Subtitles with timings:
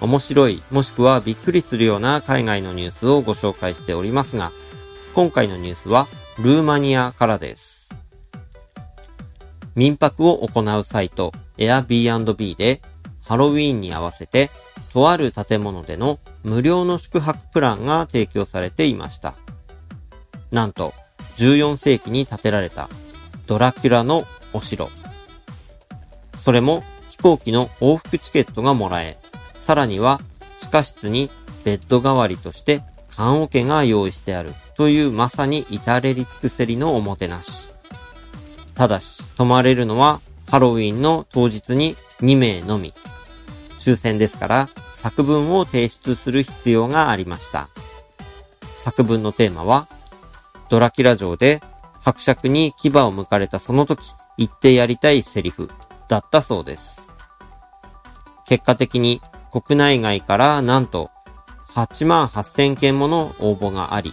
[0.00, 4.52] 面白いもしくはびっくりするような海外のニュースをご紹介しておりますが、
[5.14, 6.06] 今回のニュースは
[6.38, 7.94] ルーマニアからです。
[9.74, 12.82] 民泊を行うサイト Airbnb で
[13.22, 14.50] ハロウィーンに合わせて
[14.92, 19.34] とある建物での無料の宿泊プランが提供されていました。
[20.52, 20.94] なんと
[21.38, 22.88] 14世紀に建てられた
[23.46, 24.88] ドラキュラのお城。
[26.36, 29.18] それも飛行機の往復チケットがもらえ、
[29.58, 30.20] さらには
[30.58, 31.30] 地下室に
[31.64, 32.82] ベッド代わりとして
[33.16, 37.68] 棺桶が用意してあるというまさに至れり尽くせりのおもてなし。
[38.74, 42.92] ただし、泊まれるのはハロウィンの当日に2名のみ。
[43.80, 47.68] 抽選ですから作文を提出する必要がありました。
[48.76, 49.88] 作文のテーマは、
[50.68, 51.62] ドラキュラ城で
[52.00, 55.70] 伯爵に牙を向かれたその時言ってやりたいセリフ
[56.08, 57.08] だったそうです。
[58.46, 59.20] 結果的に
[59.62, 61.10] 国内外からなんと
[61.68, 64.12] 8万8000件もの応募があり、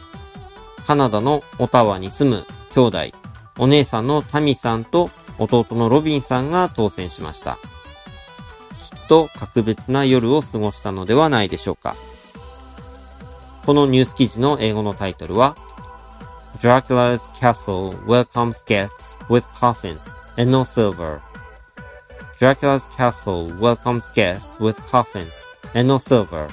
[0.88, 2.80] カナダのオタワに住む兄
[3.12, 3.18] 弟、
[3.58, 7.58] お姉さんのタミさんと弟のロビンさんが当選しました。
[8.78, 11.98] きっと格別な夜を過ごしたのではないでしょうか。
[13.66, 15.58] このニュース記事の英語のタイトルは
[16.60, 21.20] Dracula's castle welcomes guests with coffins and no silver.
[22.40, 26.48] Dracula's castle welcomes guests with coffins and no silver.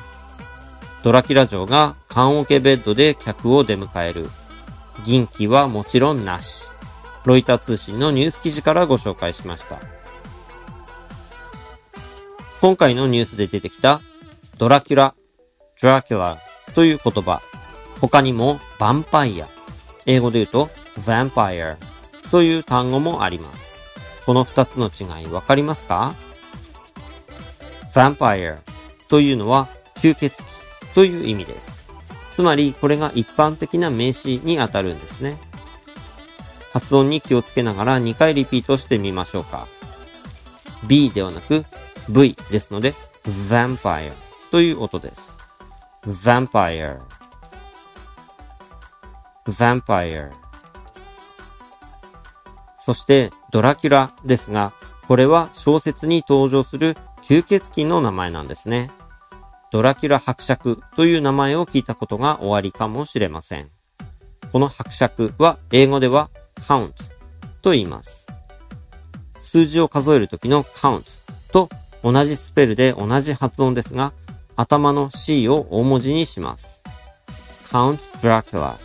[1.02, 4.28] ドラキュラ城が棺桶ベッドで客を出迎える。
[5.04, 6.68] 銀器はもちろんなし。
[7.24, 9.78] ロイター通信のニュース記事からご紹介しました。
[12.60, 14.00] 今回のニュースで出てきた
[14.58, 15.14] ドラキュラ、
[15.80, 16.36] ドラキュラ
[16.74, 17.40] という言葉。
[18.00, 19.48] 他にもヴァンパイア、
[20.06, 20.66] 英語で言うと
[21.00, 21.76] vampire
[22.30, 23.79] という単語もあります。
[24.30, 26.14] この二つの違いわかりますか
[27.92, 28.58] ?vampire
[29.08, 31.90] というのは吸血鬼という意味です。
[32.32, 35.36] つまりこれが一般的な名詞にあたるんですね。
[36.72, 39.66] 発音に気をつけながら2回リピートしてみましょうか。
[40.86, 41.64] B ではなく
[42.08, 44.12] V ですので vampire
[44.52, 45.38] という音です。
[46.06, 47.00] vampire
[49.48, 50.30] vampire
[52.82, 54.72] そして、ドラキュラですが、
[55.06, 58.90] これは小説に登場する吸血鬼の名前なんですね。
[59.70, 63.68] ドラキュラ伯爵という名前を聞いたことがおありかもしれません。
[64.50, 66.30] この伯爵は英語では
[66.60, 66.92] count
[67.60, 68.26] と言います。
[69.42, 71.02] 数字を数える時の count
[71.52, 71.68] と
[72.02, 74.12] 同じスペルで同じ発音ですが、
[74.56, 76.82] 頭の C を大文字にします。
[77.70, 78.76] count Dracula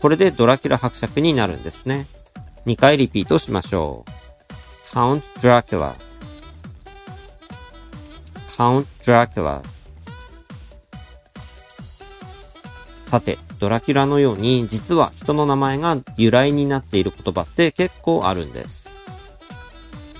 [0.00, 2.06] これでドラキュラ伯爵になるんですね。
[2.66, 4.92] 2回リピートしましょう。
[4.92, 5.94] Count Dracula
[8.48, 9.62] Count Dracula
[13.04, 18.94] さて、ドラキュラのように実は人の名前が由来になっている言葉って結構あるんです。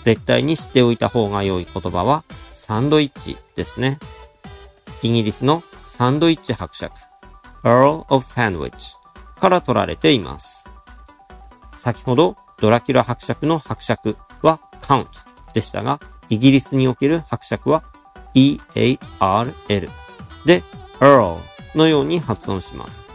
[0.05, 2.23] 絶対に知っておいた方が良い言葉は
[2.55, 3.99] サンドイッチですね。
[5.03, 6.93] イギリスのサンドイッチ伯爵
[7.65, 8.95] Earl of Sandwich
[9.41, 10.71] から取られています。
[11.87, 15.07] 先ほどドラキュラ伯爵の伯爵は count
[15.55, 17.85] でしたが、イギリスにおける伯爵は
[18.35, 19.89] E-A-R-L
[20.45, 20.65] で
[20.99, 21.39] Earl
[21.77, 23.13] のように発音します。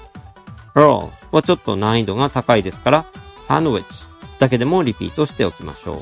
[0.74, 3.06] Earl はちょっと難易度が高いですから、
[3.36, 4.06] サンドウィッチ
[4.40, 6.02] だけでもリピートしておきましょ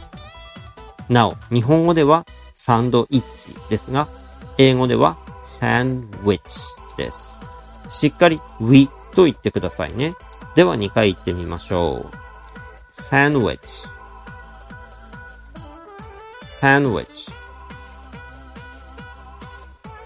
[1.09, 1.11] う。
[1.11, 4.07] なお、日本語ではサンドイッチですが、
[4.59, 6.59] 英語ではサンドウィッチ
[6.97, 7.39] です。
[7.89, 10.13] しっかり we と言ってくださいね。
[10.53, 12.28] では2回言ってみましょう。
[12.99, 13.87] Sandwich
[16.43, 17.31] sandwich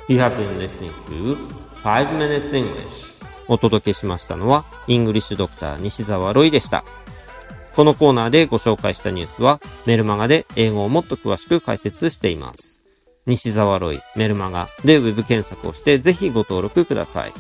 [0.07, 1.37] You have been listening to
[1.83, 3.13] 5 Minutes English
[3.47, 6.83] お届けしましたのは、イングリッシュドクター西澤ロイでした。
[7.75, 12.83] このコーナーでご紹介したニュースは、メルマガで英語をもっと詳しく解説しています。
[13.25, 17.33] 西澤ロイ、メルマガでウェブ検索をして、ぜひご登録ください。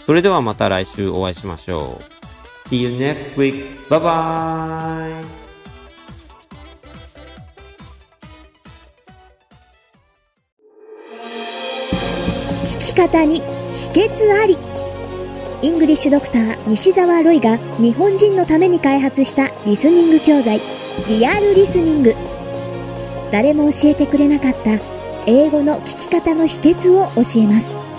[0.00, 2.19] それではまた来週お会いしましょう。
[2.68, 3.88] See you next week.
[3.88, 5.24] Bye bye.
[12.64, 13.40] 聞き方に
[13.72, 14.56] 秘秘訣あり
[15.62, 20.60] イングリッシュドクター西澤ロイが日本人のために開発したリスニング教材
[21.08, 22.14] リアルリスニング
[23.32, 24.78] 誰も教えてくれなかった
[25.26, 27.89] 英語の聞き方の秘訣を教えます